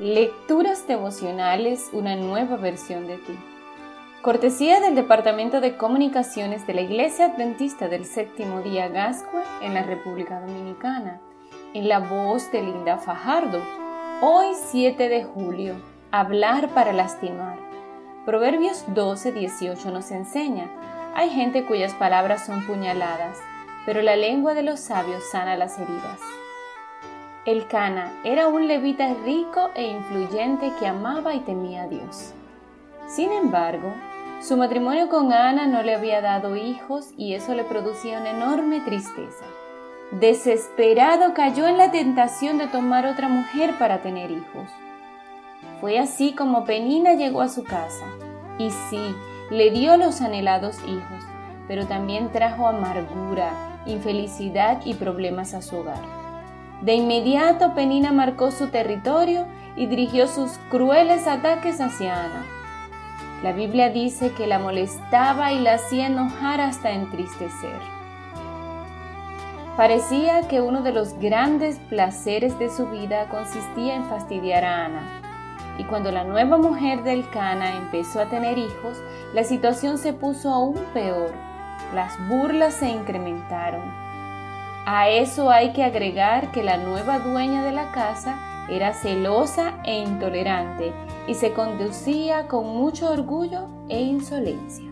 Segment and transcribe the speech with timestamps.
[0.00, 3.38] Lecturas devocionales, una nueva versión de ti.
[4.22, 9.82] Cortesía del Departamento de Comunicaciones de la Iglesia Adventista del Séptimo Día Gascue en la
[9.82, 11.20] República Dominicana,
[11.74, 13.60] en la voz de Linda Fajardo.
[14.22, 15.74] Hoy 7 de julio,
[16.12, 17.58] hablar para lastimar.
[18.24, 20.70] Proverbios 12, 18 nos enseña,
[21.14, 23.36] hay gente cuyas palabras son puñaladas,
[23.84, 26.20] pero la lengua de los sabios sana las heridas.
[27.46, 32.34] El Cana era un levita rico e influyente que amaba y temía a Dios.
[33.08, 33.94] Sin embargo,
[34.42, 38.80] su matrimonio con Ana no le había dado hijos y eso le producía una enorme
[38.80, 39.46] tristeza.
[40.12, 44.68] Desesperado cayó en la tentación de tomar otra mujer para tener hijos.
[45.80, 48.04] Fue así como Penina llegó a su casa.
[48.58, 49.14] Y sí,
[49.50, 51.24] le dio los anhelados hijos,
[51.66, 56.19] pero también trajo amargura, infelicidad y problemas a su hogar.
[56.82, 62.42] De inmediato Penina marcó su territorio y dirigió sus crueles ataques hacia Ana.
[63.42, 67.78] La Biblia dice que la molestaba y la hacía enojar hasta entristecer.
[69.76, 75.22] Parecía que uno de los grandes placeres de su vida consistía en fastidiar a Ana.
[75.78, 79.02] Y cuando la nueva mujer del Cana empezó a tener hijos,
[79.34, 81.30] la situación se puso aún peor.
[81.94, 84.09] Las burlas se incrementaron
[84.86, 88.38] a eso hay que agregar que la nueva dueña de la casa
[88.70, 90.92] era celosa e intolerante
[91.26, 94.90] y se conducía con mucho orgullo e insolencia.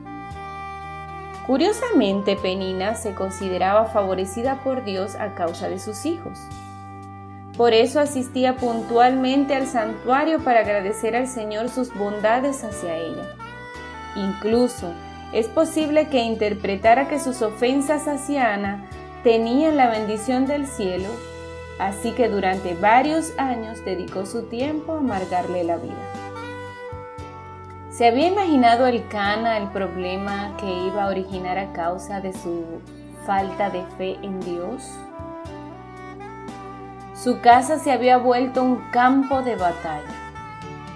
[1.47, 6.39] Curiosamente, Penina se consideraba favorecida por Dios a causa de sus hijos.
[7.56, 13.25] Por eso asistía puntualmente al santuario para agradecer al Señor sus bondades hacia ella.
[14.14, 14.92] Incluso
[15.33, 18.84] es posible que interpretara que sus ofensas hacia Ana
[19.22, 21.08] tenía la bendición del cielo,
[21.78, 25.94] así que durante varios años dedicó su tiempo a amargarle la vida.
[27.91, 32.81] ¿Se había imaginado el Cana el problema que iba a originar a causa de su
[33.26, 34.88] falta de fe en Dios?
[37.15, 40.15] Su casa se había vuelto un campo de batalla.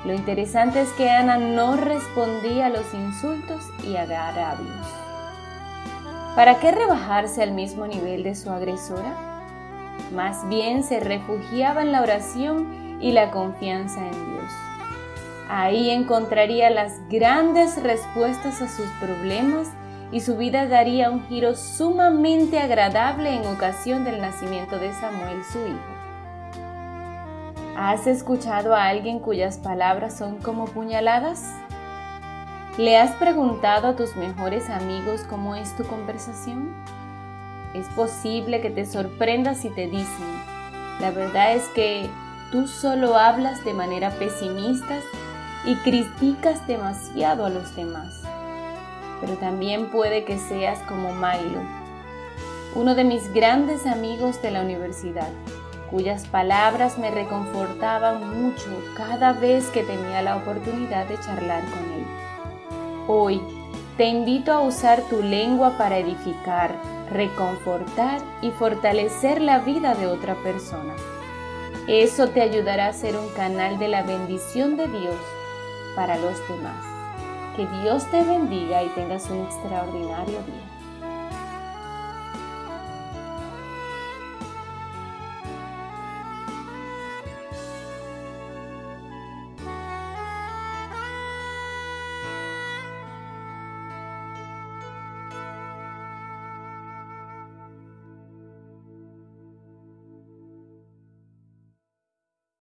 [0.05, 5.02] Lo interesante es que Ana no respondía a los insultos y agravios.
[6.35, 9.15] ¿Para qué rebajarse al mismo nivel de su agresora?
[10.15, 14.51] Más bien se refugiaba en la oración y la confianza en Dios.
[15.51, 19.69] Ahí encontraría las grandes respuestas a sus problemas
[20.11, 25.59] y su vida daría un giro sumamente agradable en ocasión del nacimiento de Samuel, su
[25.59, 26.03] hijo.
[27.77, 31.45] ¿Has escuchado a alguien cuyas palabras son como puñaladas?
[32.79, 36.71] ¿Le has preguntado a tus mejores amigos cómo es tu conversación?
[37.75, 40.43] Es posible que te sorprendas si te dicen,
[40.99, 42.09] la verdad es que
[42.51, 45.01] tú solo hablas de manera pesimista
[45.67, 48.23] y criticas demasiado a los demás.
[49.21, 51.61] Pero también puede que seas como Milo,
[52.75, 55.29] uno de mis grandes amigos de la universidad,
[55.91, 62.02] cuyas palabras me reconfortaban mucho cada vez que tenía la oportunidad de charlar con él.
[63.15, 63.43] Hoy
[63.99, 66.75] te invito a usar tu lengua para edificar,
[67.11, 70.95] reconfortar y fortalecer la vida de otra persona.
[71.87, 75.17] Eso te ayudará a ser un canal de la bendición de Dios
[75.95, 76.87] para los demás.
[77.55, 80.82] Que Dios te bendiga y tengas un extraordinario día.